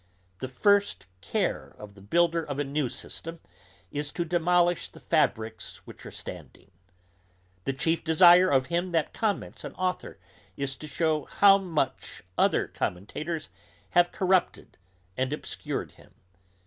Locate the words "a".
2.57-2.63